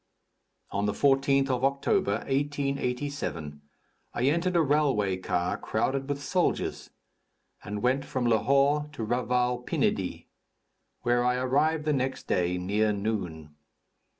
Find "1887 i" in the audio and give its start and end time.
2.25-4.23